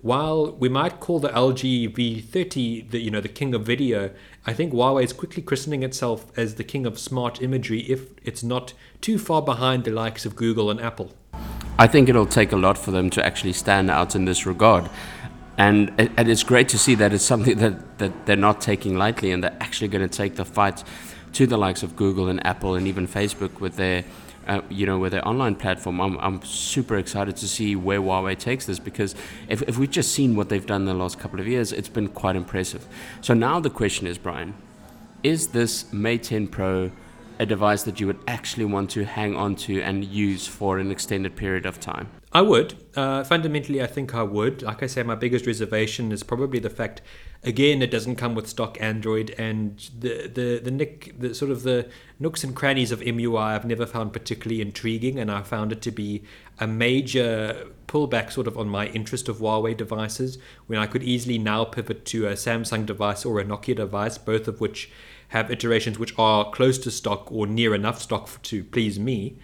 While 0.00 0.52
we 0.52 0.68
might 0.68 1.00
call 1.00 1.18
the 1.18 1.28
LG 1.30 1.94
V30 1.94 2.90
the 2.90 3.00
you 3.00 3.10
know 3.10 3.20
the 3.20 3.28
king 3.28 3.54
of 3.54 3.64
video, 3.64 4.10
I 4.46 4.52
think 4.52 4.72
Huawei 4.72 5.02
is 5.02 5.12
quickly 5.12 5.42
christening 5.42 5.82
itself 5.82 6.26
as 6.36 6.54
the 6.54 6.64
king 6.64 6.86
of 6.86 6.98
smart 6.98 7.42
imagery 7.42 7.80
if 7.80 8.10
it's 8.22 8.42
not 8.42 8.74
too 9.00 9.18
far 9.18 9.42
behind 9.42 9.84
the 9.84 9.90
likes 9.90 10.24
of 10.24 10.36
Google 10.36 10.70
and 10.70 10.80
Apple. 10.80 11.12
I 11.78 11.86
think 11.86 12.08
it'll 12.08 12.26
take 12.26 12.52
a 12.52 12.56
lot 12.56 12.76
for 12.76 12.90
them 12.90 13.10
to 13.10 13.24
actually 13.24 13.52
stand 13.52 13.90
out 13.90 14.14
in 14.14 14.24
this 14.24 14.46
regard. 14.46 14.88
And, 15.56 15.92
and 15.98 16.28
it's 16.28 16.44
great 16.44 16.68
to 16.70 16.78
see 16.78 16.94
that 16.96 17.12
it's 17.12 17.24
something 17.24 17.58
that, 17.58 17.98
that 17.98 18.26
they're 18.26 18.36
not 18.36 18.60
taking 18.60 18.96
lightly 18.96 19.32
and 19.32 19.42
they're 19.42 19.56
actually 19.60 19.88
going 19.88 20.08
to 20.08 20.16
take 20.16 20.36
the 20.36 20.44
fight 20.44 20.84
to 21.32 21.46
the 21.46 21.56
likes 21.56 21.82
of 21.82 21.96
Google 21.96 22.28
and 22.28 22.44
Apple 22.46 22.74
and 22.74 22.86
even 22.86 23.08
Facebook 23.08 23.60
with 23.60 23.76
their 23.76 24.04
uh, 24.48 24.62
you 24.70 24.86
know, 24.86 24.98
with 24.98 25.12
their 25.12 25.26
online 25.26 25.54
platform, 25.54 26.00
I'm, 26.00 26.18
I'm 26.18 26.42
super 26.42 26.96
excited 26.96 27.36
to 27.36 27.48
see 27.48 27.76
where 27.76 28.00
Huawei 28.00 28.36
takes 28.38 28.66
this 28.66 28.78
because 28.78 29.14
if, 29.48 29.62
if 29.62 29.78
we've 29.78 29.90
just 29.90 30.12
seen 30.12 30.34
what 30.36 30.48
they've 30.48 30.64
done 30.64 30.82
in 30.82 30.86
the 30.86 30.94
last 30.94 31.18
couple 31.18 31.38
of 31.38 31.46
years, 31.46 31.72
it's 31.72 31.88
been 31.88 32.08
quite 32.08 32.34
impressive. 32.34 32.86
So 33.20 33.34
now 33.34 33.60
the 33.60 33.70
question 33.70 34.06
is, 34.06 34.18
Bryan, 34.18 34.54
is 35.22 35.48
this 35.48 35.92
Mate 35.92 36.22
10 36.22 36.48
Pro 36.48 36.90
a 37.38 37.46
device 37.46 37.84
that 37.84 38.00
you 38.00 38.06
would 38.06 38.18
actually 38.26 38.64
want 38.64 38.90
to 38.90 39.04
hang 39.04 39.36
on 39.36 39.54
to 39.54 39.80
and 39.80 40.04
use 40.04 40.46
for 40.46 40.78
an 40.78 40.90
extended 40.90 41.36
period 41.36 41.66
of 41.66 41.78
time? 41.78 42.08
I 42.32 42.42
would. 42.42 42.74
Uh, 42.96 43.24
fundamentally, 43.24 43.82
I 43.82 43.86
think 43.86 44.14
I 44.14 44.22
would. 44.22 44.62
Like 44.62 44.82
I 44.82 44.86
say, 44.86 45.02
my 45.02 45.14
biggest 45.14 45.46
reservation 45.46 46.10
is 46.10 46.22
probably 46.22 46.58
the 46.58 46.70
fact, 46.70 47.00
again, 47.42 47.82
it 47.82 47.90
doesn't 47.90 48.16
come 48.16 48.34
with 48.34 48.48
stock 48.48 48.76
Android, 48.80 49.34
and 49.38 49.90
the 49.98 50.28
the 50.28 50.60
the 50.62 50.70
nick 50.70 51.14
the 51.18 51.34
sort 51.34 51.50
of 51.50 51.62
the 51.62 51.88
nooks 52.18 52.44
and 52.44 52.54
crannies 52.54 52.92
of 52.92 53.00
EMUI 53.00 53.38
I've 53.38 53.64
never 53.64 53.86
found 53.86 54.12
particularly 54.12 54.60
intriguing, 54.60 55.18
and 55.18 55.30
I 55.30 55.42
found 55.42 55.72
it 55.72 55.82
to 55.82 55.90
be 55.90 56.22
a 56.58 56.66
major 56.66 57.68
pullback 57.86 58.30
sort 58.32 58.46
of 58.46 58.58
on 58.58 58.68
my 58.68 58.86
interest 58.88 59.28
of 59.28 59.38
Huawei 59.38 59.76
devices 59.76 60.38
when 60.66 60.78
I 60.78 60.86
could 60.86 61.02
easily 61.02 61.38
now 61.38 61.64
pivot 61.64 62.04
to 62.06 62.26
a 62.26 62.32
Samsung 62.32 62.84
device 62.84 63.24
or 63.24 63.40
a 63.40 63.44
Nokia 63.44 63.76
device, 63.76 64.18
both 64.18 64.46
of 64.46 64.60
which 64.60 64.90
have 65.28 65.50
iterations 65.50 65.98
which 65.98 66.14
are 66.18 66.50
close 66.50 66.78
to 66.78 66.90
stock 66.90 67.30
or 67.30 67.46
near 67.46 67.74
enough 67.74 68.00
stock 68.00 68.42
to 68.42 68.64
please 68.64 68.98
me. 68.98 69.36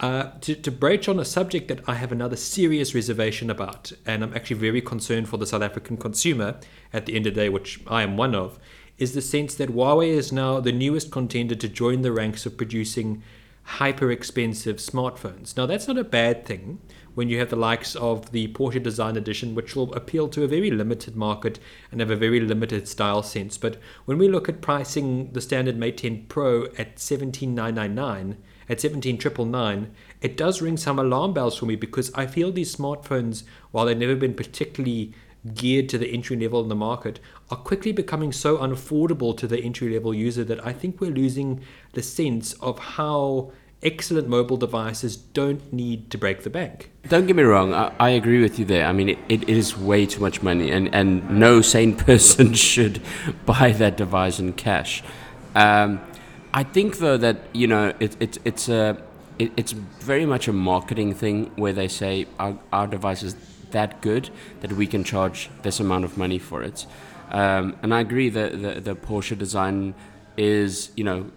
Uh, 0.00 0.30
to, 0.40 0.56
to 0.56 0.72
broach 0.72 1.08
on 1.08 1.20
a 1.20 1.24
subject 1.24 1.68
that 1.68 1.88
I 1.88 1.94
have 1.94 2.10
another 2.10 2.34
serious 2.34 2.94
reservation 2.94 3.48
about, 3.48 3.92
and 4.04 4.24
I'm 4.24 4.34
actually 4.34 4.56
very 4.56 4.80
concerned 4.80 5.28
for 5.28 5.36
the 5.36 5.46
South 5.46 5.62
African 5.62 5.96
consumer 5.96 6.56
at 6.92 7.06
the 7.06 7.14
end 7.14 7.28
of 7.28 7.34
the 7.34 7.42
day, 7.42 7.48
which 7.48 7.80
I 7.86 8.02
am 8.02 8.16
one 8.16 8.34
of, 8.34 8.58
is 8.98 9.14
the 9.14 9.22
sense 9.22 9.54
that 9.54 9.70
Huawei 9.70 10.08
is 10.08 10.32
now 10.32 10.58
the 10.58 10.72
newest 10.72 11.12
contender 11.12 11.54
to 11.54 11.68
join 11.68 12.02
the 12.02 12.10
ranks 12.10 12.44
of 12.44 12.56
producing 12.56 13.22
hyper 13.64 14.10
expensive 14.10 14.76
smartphones. 14.76 15.56
Now, 15.56 15.66
that's 15.66 15.88
not 15.88 15.96
a 15.96 16.04
bad 16.04 16.44
thing 16.44 16.80
when 17.14 17.28
you 17.28 17.38
have 17.38 17.50
the 17.50 17.56
likes 17.56 17.94
of 17.96 18.32
the 18.32 18.48
Porsche 18.48 18.82
Design 18.82 19.16
Edition, 19.16 19.54
which 19.54 19.74
will 19.74 19.94
appeal 19.94 20.28
to 20.28 20.42
a 20.42 20.48
very 20.48 20.70
limited 20.70 21.16
market 21.16 21.58
and 21.90 22.00
have 22.00 22.10
a 22.10 22.16
very 22.16 22.40
limited 22.40 22.88
style 22.88 23.22
sense. 23.22 23.56
But 23.56 23.78
when 24.04 24.18
we 24.18 24.28
look 24.28 24.48
at 24.48 24.60
pricing 24.60 25.32
the 25.32 25.40
standard 25.40 25.76
Mate 25.76 25.98
10 25.98 26.26
Pro 26.28 26.64
at 26.76 26.98
17999 26.98 28.36
at 28.68 28.80
17999 28.80 29.94
it 30.24 30.38
does 30.38 30.62
ring 30.62 30.78
some 30.78 30.98
alarm 30.98 31.34
bells 31.34 31.58
for 31.58 31.66
me 31.66 31.76
because 31.76 32.10
I 32.14 32.26
feel 32.26 32.50
these 32.50 32.74
smartphones, 32.74 33.44
while 33.72 33.84
they've 33.84 33.96
never 33.96 34.16
been 34.16 34.32
particularly 34.32 35.12
geared 35.52 35.90
to 35.90 35.98
the 35.98 36.10
entry 36.10 36.34
level 36.34 36.62
in 36.62 36.70
the 36.70 36.74
market, 36.74 37.20
are 37.50 37.58
quickly 37.58 37.92
becoming 37.92 38.32
so 38.32 38.56
unaffordable 38.56 39.36
to 39.36 39.46
the 39.46 39.60
entry 39.60 39.92
level 39.92 40.14
user 40.14 40.42
that 40.44 40.66
I 40.66 40.72
think 40.72 40.98
we're 40.98 41.10
losing 41.10 41.60
the 41.92 42.02
sense 42.02 42.54
of 42.54 42.78
how 42.78 43.52
excellent 43.82 44.28
mobile 44.28 44.56
devices 44.56 45.14
don't 45.14 45.70
need 45.70 46.10
to 46.10 46.16
break 46.16 46.42
the 46.42 46.48
bank. 46.48 46.90
Don't 47.08 47.26
get 47.26 47.36
me 47.36 47.42
wrong, 47.42 47.74
I, 47.74 47.92
I 48.00 48.08
agree 48.10 48.40
with 48.40 48.58
you 48.58 48.64
there. 48.64 48.86
I 48.86 48.92
mean, 48.92 49.10
it, 49.10 49.18
it 49.28 49.46
is 49.46 49.76
way 49.76 50.06
too 50.06 50.22
much 50.22 50.42
money, 50.42 50.70
and, 50.70 50.92
and 50.94 51.38
no 51.38 51.60
sane 51.60 51.94
person 52.08 52.54
should 52.54 53.02
buy 53.44 53.72
that 53.72 53.98
device 53.98 54.38
in 54.38 54.54
cash. 54.54 55.02
Um, 55.54 56.00
I 56.56 56.62
think 56.62 56.98
though 56.98 57.16
that 57.16 57.38
you 57.52 57.66
know 57.66 57.92
it, 57.98 58.16
it 58.20 58.38
it's 58.44 58.68
a 58.68 58.96
it, 59.40 59.50
it's 59.56 59.72
very 59.72 60.24
much 60.24 60.46
a 60.46 60.52
marketing 60.52 61.12
thing 61.12 61.50
where 61.56 61.72
they 61.72 61.88
say 61.88 62.28
our, 62.38 62.56
our 62.72 62.86
device 62.86 63.24
is 63.24 63.34
that 63.72 64.00
good 64.00 64.30
that 64.60 64.72
we 64.72 64.86
can 64.86 65.02
charge 65.02 65.50
this 65.62 65.80
amount 65.80 66.04
of 66.04 66.16
money 66.16 66.38
for 66.38 66.62
it. 66.62 66.86
Um, 67.30 67.76
and 67.82 67.92
I 67.92 68.00
agree 68.00 68.28
that 68.28 68.62
the, 68.62 68.80
the 68.80 68.94
Porsche 68.94 69.36
design 69.36 69.96
is 70.36 70.92
you 70.94 71.02
know 71.02 71.30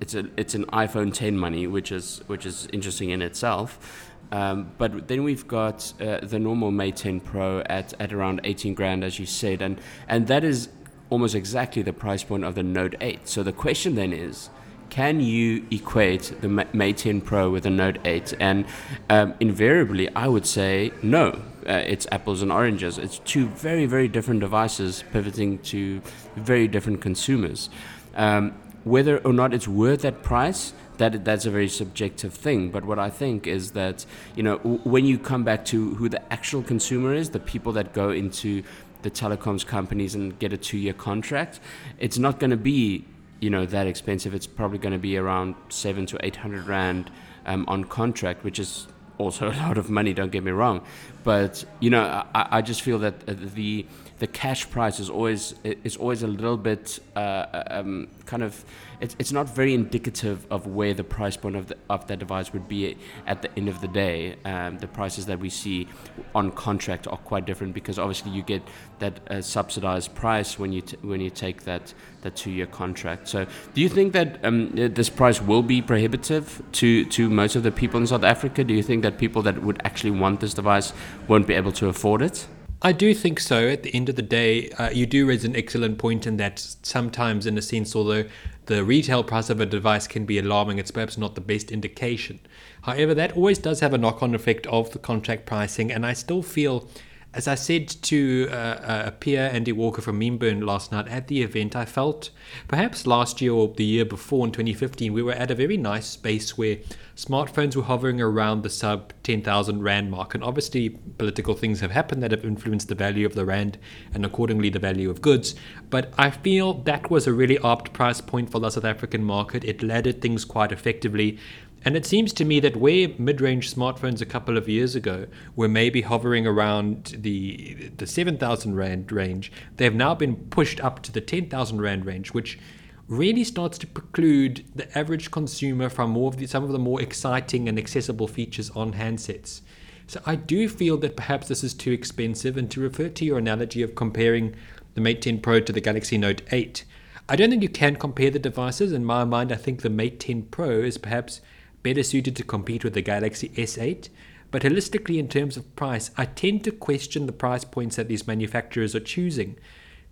it's 0.00 0.14
a 0.14 0.28
it's 0.36 0.54
an 0.54 0.64
iPhone 0.66 1.12
10 1.12 1.36
money, 1.36 1.66
which 1.66 1.90
is 1.90 2.22
which 2.28 2.46
is 2.46 2.68
interesting 2.72 3.10
in 3.10 3.22
itself. 3.22 4.12
Um, 4.30 4.70
but 4.78 5.08
then 5.08 5.24
we've 5.24 5.46
got 5.48 5.92
uh, 6.00 6.18
the 6.22 6.38
normal 6.38 6.70
Mate 6.70 6.96
10 6.96 7.20
Pro 7.20 7.60
at, 7.60 7.94
at 8.00 8.12
around 8.12 8.40
18 8.42 8.74
grand, 8.74 9.02
as 9.02 9.18
you 9.18 9.26
said, 9.26 9.60
and 9.60 9.80
and 10.06 10.28
that 10.28 10.44
is 10.44 10.68
almost 11.10 11.34
exactly 11.34 11.82
the 11.82 11.92
price 11.92 12.24
point 12.24 12.44
of 12.44 12.54
the 12.54 12.62
Note 12.62 12.94
8. 13.00 13.28
So 13.28 13.42
the 13.42 13.52
question 13.52 13.94
then 13.94 14.12
is, 14.12 14.50
can 14.90 15.20
you 15.20 15.66
equate 15.70 16.32
the 16.40 16.48
Mate 16.48 16.96
10 16.96 17.20
Pro 17.20 17.50
with 17.50 17.64
the 17.64 17.70
Note 17.70 17.98
8? 18.04 18.34
And 18.38 18.66
um, 19.10 19.34
invariably, 19.40 20.14
I 20.14 20.28
would 20.28 20.46
say 20.46 20.92
no. 21.02 21.42
Uh, 21.68 21.82
it's 21.86 22.06
apples 22.12 22.42
and 22.42 22.52
oranges. 22.52 22.96
It's 22.96 23.18
two 23.20 23.48
very, 23.48 23.86
very 23.86 24.08
different 24.08 24.40
devices 24.40 25.04
pivoting 25.12 25.58
to 25.58 26.00
very 26.36 26.68
different 26.68 27.00
consumers. 27.00 27.68
Um, 28.14 28.54
whether 28.84 29.18
or 29.18 29.32
not 29.32 29.52
it's 29.52 29.66
worth 29.66 30.02
that 30.02 30.22
price, 30.22 30.72
that 30.98 31.24
that's 31.24 31.44
a 31.44 31.50
very 31.50 31.68
subjective 31.68 32.32
thing. 32.32 32.70
But 32.70 32.84
what 32.84 32.98
I 32.98 33.10
think 33.10 33.46
is 33.46 33.72
that 33.72 34.06
you 34.34 34.42
know 34.42 34.56
when 34.84 35.04
you 35.04 35.18
come 35.18 35.44
back 35.44 35.64
to 35.66 35.94
who 35.96 36.08
the 36.08 36.32
actual 36.32 36.62
consumer 36.62 37.12
is, 37.12 37.30
the 37.30 37.40
people 37.40 37.72
that 37.72 37.92
go 37.92 38.10
into 38.10 38.62
the 39.02 39.10
telecoms 39.10 39.66
companies 39.66 40.14
and 40.14 40.38
get 40.38 40.52
a 40.52 40.56
two-year 40.56 40.92
contract, 40.92 41.60
it's 41.98 42.18
not 42.18 42.38
going 42.38 42.50
to 42.50 42.56
be 42.56 43.04
you 43.40 43.50
know 43.50 43.66
that 43.66 43.86
expensive. 43.86 44.34
It's 44.34 44.46
probably 44.46 44.78
going 44.78 44.92
to 44.92 44.98
be 44.98 45.16
around 45.16 45.54
seven 45.68 46.06
to 46.06 46.18
eight 46.24 46.36
hundred 46.36 46.66
rand 46.66 47.10
um, 47.44 47.64
on 47.68 47.84
contract, 47.84 48.44
which 48.44 48.58
is 48.58 48.86
also 49.18 49.48
a 49.52 49.56
lot 49.56 49.78
of 49.78 49.90
money. 49.90 50.14
Don't 50.14 50.32
get 50.32 50.42
me 50.44 50.52
wrong, 50.52 50.82
but 51.24 51.64
you 51.80 51.90
know 51.90 52.24
I, 52.34 52.58
I 52.58 52.62
just 52.62 52.82
feel 52.82 52.98
that 53.00 53.28
uh, 53.28 53.34
the 53.36 53.86
the 54.18 54.26
cash 54.26 54.68
price 54.70 54.98
is 54.98 55.10
always 55.10 55.54
is 55.62 55.96
always 55.96 56.22
a 56.22 56.26
little 56.26 56.56
bit 56.56 56.98
uh, 57.14 57.62
um, 57.70 58.08
kind 58.24 58.42
of 58.42 58.64
it's, 59.00 59.14
it's 59.18 59.32
not 59.32 59.54
very 59.54 59.74
indicative 59.74 60.46
of 60.50 60.66
where 60.66 60.94
the 60.94 61.04
price 61.04 61.36
point 61.36 61.54
of 61.54 61.66
the, 61.68 61.76
of 61.90 62.06
that 62.06 62.18
device 62.18 62.52
would 62.54 62.66
be 62.66 62.96
at 63.26 63.42
the 63.42 63.50
end 63.58 63.68
of 63.68 63.82
the 63.82 63.88
day. 63.88 64.36
Um, 64.44 64.78
the 64.78 64.86
prices 64.86 65.26
that 65.26 65.38
we 65.38 65.50
see 65.50 65.86
on 66.34 66.50
contract 66.50 67.06
are 67.06 67.18
quite 67.18 67.44
different 67.44 67.74
because 67.74 67.98
obviously 67.98 68.30
you 68.30 68.42
get 68.42 68.62
that 69.00 69.20
uh, 69.30 69.42
subsidized 69.42 70.14
price 70.14 70.58
when 70.58 70.72
you 70.72 70.80
t- 70.80 70.96
when 71.02 71.20
you 71.20 71.30
take 71.30 71.64
that 71.64 71.92
that 72.22 72.36
two 72.36 72.50
year 72.50 72.66
contract. 72.66 73.28
So 73.28 73.46
do 73.74 73.80
you 73.82 73.88
think 73.90 74.14
that 74.14 74.42
um, 74.44 74.70
this 74.74 75.10
price 75.10 75.42
will 75.42 75.62
be 75.62 75.82
prohibitive 75.82 76.62
to 76.72 77.04
to 77.04 77.28
most 77.28 77.54
of 77.54 77.62
the 77.62 77.72
people 77.72 78.00
in 78.00 78.06
South 78.06 78.24
Africa? 78.24 78.64
Do 78.64 78.72
you 78.72 78.82
think 78.82 79.02
that 79.02 79.18
people 79.18 79.42
that 79.42 79.62
would 79.62 79.80
actually 79.84 80.12
want 80.12 80.40
this 80.40 80.54
device 80.54 80.94
won't 81.28 81.46
be 81.46 81.54
able 81.54 81.72
to 81.72 81.88
afford 81.88 82.22
it? 82.22 82.46
I 82.86 82.92
do 82.92 83.14
think 83.14 83.40
so. 83.40 83.66
At 83.66 83.82
the 83.82 83.92
end 83.92 84.08
of 84.08 84.14
the 84.14 84.22
day, 84.22 84.70
uh, 84.70 84.90
you 84.90 85.06
do 85.06 85.26
raise 85.26 85.44
an 85.44 85.56
excellent 85.56 85.98
point 85.98 86.24
in 86.24 86.36
that 86.36 86.60
sometimes, 86.82 87.44
in 87.44 87.58
a 87.58 87.60
sense, 87.60 87.96
although 87.96 88.26
the 88.66 88.84
retail 88.84 89.24
price 89.24 89.50
of 89.50 89.60
a 89.60 89.66
device 89.66 90.06
can 90.06 90.24
be 90.24 90.38
alarming, 90.38 90.78
it's 90.78 90.92
perhaps 90.92 91.18
not 91.18 91.34
the 91.34 91.40
best 91.40 91.72
indication. 91.72 92.38
However, 92.82 93.12
that 93.12 93.32
always 93.32 93.58
does 93.58 93.80
have 93.80 93.92
a 93.92 93.98
knock 93.98 94.22
on 94.22 94.36
effect 94.36 94.68
of 94.68 94.92
the 94.92 95.00
contract 95.00 95.46
pricing, 95.46 95.90
and 95.90 96.06
I 96.06 96.12
still 96.12 96.44
feel 96.44 96.88
as 97.36 97.46
I 97.46 97.54
said 97.54 97.88
to 97.88 98.48
uh, 98.50 99.02
a 99.06 99.10
peer, 99.10 99.50
Andy 99.52 99.70
Walker 99.70 100.00
from 100.00 100.18
Memeburn 100.18 100.64
last 100.64 100.90
night 100.90 101.06
at 101.08 101.28
the 101.28 101.42
event, 101.42 101.76
I 101.76 101.84
felt 101.84 102.30
perhaps 102.66 103.06
last 103.06 103.42
year 103.42 103.52
or 103.52 103.68
the 103.68 103.84
year 103.84 104.06
before 104.06 104.46
in 104.46 104.52
2015, 104.52 105.12
we 105.12 105.22
were 105.22 105.34
at 105.34 105.50
a 105.50 105.54
very 105.54 105.76
nice 105.76 106.06
space 106.06 106.56
where 106.56 106.78
smartphones 107.14 107.76
were 107.76 107.82
hovering 107.82 108.22
around 108.22 108.62
the 108.62 108.70
sub 108.70 109.12
10,000 109.22 109.82
Rand 109.82 110.10
mark. 110.10 110.34
And 110.34 110.42
obviously, 110.42 110.88
political 110.88 111.54
things 111.54 111.80
have 111.80 111.90
happened 111.90 112.22
that 112.22 112.30
have 112.30 112.42
influenced 112.42 112.88
the 112.88 112.94
value 112.94 113.26
of 113.26 113.34
the 113.34 113.44
Rand 113.44 113.76
and 114.14 114.24
accordingly 114.24 114.70
the 114.70 114.78
value 114.78 115.10
of 115.10 115.20
goods. 115.20 115.54
But 115.90 116.14
I 116.16 116.30
feel 116.30 116.72
that 116.84 117.10
was 117.10 117.26
a 117.26 117.34
really 117.34 117.58
apt 117.62 117.92
price 117.92 118.22
point 118.22 118.50
for 118.50 118.60
the 118.60 118.70
South 118.70 118.86
African 118.86 119.22
market. 119.22 119.62
It 119.62 119.82
laddered 119.82 120.22
things 120.22 120.46
quite 120.46 120.72
effectively. 120.72 121.38
And 121.86 121.96
it 121.96 122.04
seems 122.04 122.32
to 122.32 122.44
me 122.44 122.58
that 122.60 122.74
where 122.74 123.10
mid-range 123.16 123.72
smartphones 123.72 124.20
a 124.20 124.26
couple 124.26 124.56
of 124.56 124.68
years 124.68 124.96
ago 124.96 125.28
were 125.54 125.68
maybe 125.68 126.02
hovering 126.02 126.44
around 126.44 127.16
the 127.16 127.92
the 127.96 128.08
7,000 128.08 128.74
rand 128.74 129.12
range, 129.12 129.52
they 129.76 129.84
have 129.84 129.94
now 129.94 130.12
been 130.12 130.34
pushed 130.34 130.80
up 130.80 131.00
to 131.04 131.12
the 131.12 131.20
10,000 131.20 131.80
rand 131.80 132.04
range, 132.04 132.34
which 132.34 132.58
really 133.06 133.44
starts 133.44 133.78
to 133.78 133.86
preclude 133.86 134.64
the 134.74 134.98
average 134.98 135.30
consumer 135.30 135.88
from 135.88 136.10
more 136.10 136.26
of 136.28 136.38
the, 136.38 136.46
some 136.48 136.64
of 136.64 136.72
the 136.72 136.78
more 136.80 137.00
exciting 137.00 137.68
and 137.68 137.78
accessible 137.78 138.26
features 138.26 138.68
on 138.70 138.94
handsets. 138.94 139.60
So 140.08 140.20
I 140.26 140.34
do 140.34 140.68
feel 140.68 140.96
that 140.98 141.16
perhaps 141.16 141.46
this 141.46 141.62
is 141.62 141.72
too 141.72 141.92
expensive. 141.92 142.56
And 142.56 142.68
to 142.72 142.80
refer 142.80 143.10
to 143.10 143.24
your 143.24 143.38
analogy 143.38 143.82
of 143.82 143.94
comparing 143.94 144.56
the 144.94 145.00
Mate 145.00 145.22
10 145.22 145.40
Pro 145.40 145.60
to 145.60 145.72
the 145.72 145.80
Galaxy 145.80 146.18
Note 146.18 146.42
8, 146.50 146.84
I 147.28 147.36
don't 147.36 147.50
think 147.50 147.62
you 147.62 147.68
can 147.68 147.94
compare 147.94 148.32
the 148.32 148.40
devices. 148.40 148.90
In 148.92 149.04
my 149.04 149.22
mind, 149.22 149.52
I 149.52 149.56
think 149.56 149.82
the 149.82 149.90
Mate 149.90 150.18
10 150.18 150.42
Pro 150.46 150.80
is 150.80 150.98
perhaps 150.98 151.40
better 151.82 152.02
suited 152.02 152.36
to 152.36 152.42
compete 152.42 152.84
with 152.84 152.94
the 152.94 153.02
Galaxy 153.02 153.48
S8. 153.50 154.08
But 154.50 154.62
holistically, 154.62 155.18
in 155.18 155.28
terms 155.28 155.56
of 155.56 155.74
price, 155.76 156.10
I 156.16 156.24
tend 156.24 156.64
to 156.64 156.70
question 156.70 157.26
the 157.26 157.32
price 157.32 157.64
points 157.64 157.96
that 157.96 158.08
these 158.08 158.26
manufacturers 158.26 158.94
are 158.94 159.00
choosing 159.00 159.56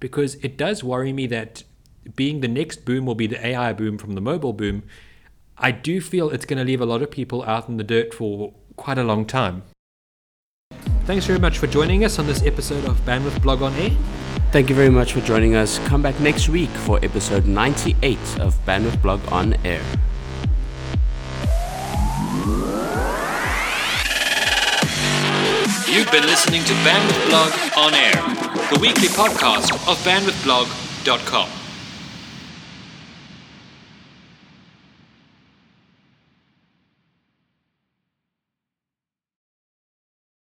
because 0.00 0.35
it 0.37 0.56
does 0.56 0.85
worry 0.85 1.12
me 1.12 1.26
that 1.28 1.62
being 2.16 2.40
the 2.40 2.49
next 2.49 2.85
boom 2.85 3.06
will 3.06 3.14
be 3.14 3.26
the 3.26 3.44
AI 3.47 3.73
boom 3.73 3.97
from 3.97 4.14
the 4.14 4.21
mobile 4.21 4.52
boom. 4.52 4.83
I 5.56 5.71
do 5.71 6.00
feel 6.00 6.30
it's 6.30 6.44
going 6.44 6.59
to 6.59 6.64
leave 6.64 6.80
a 6.80 6.87
lot 6.87 7.02
of 7.02 7.11
people 7.11 7.42
out 7.44 7.68
in 7.68 7.76
the 7.76 7.85
dirt 7.85 8.12
for 8.12 8.52
quite 8.76 8.99
a 8.99 9.04
long 9.04 9.25
time. 9.25 9.62
Thanks 11.04 11.26
very 11.26 11.38
much 11.38 11.59
for 11.59 11.66
joining 11.66 12.04
us 12.04 12.18
on 12.18 12.26
this 12.26 12.42
episode 12.42 12.85
of 12.87 12.99
Bandwidth 13.04 13.40
Blog 13.42 13.62
on 13.62 13.75
Air. 13.75 13.92
Thank 14.52 14.68
you 14.68 14.75
very 14.75 14.90
much 14.90 15.12
for 15.12 15.21
joining 15.21 15.54
us. 15.54 15.78
Come 15.80 16.02
back 16.02 16.18
next 16.21 16.49
week 16.49 16.71
for 16.71 16.99
episode 17.04 17.47
98 17.47 18.18
of 18.40 18.54
Bandwidth 18.64 19.00
Blog 19.02 19.21
on 19.33 19.54
Air. 19.64 19.83
You've 26.04 26.12
been 26.12 26.26
listening 26.26 26.62
to 26.64 26.75
Bandwidth 26.84 27.28
Blog 27.30 27.52
on 27.78 27.94
Air, 27.94 28.12
the 28.70 28.78
weekly 28.78 29.08
podcast 29.08 29.73
of 29.88 29.96
bandwidthblog.com. 30.04 31.63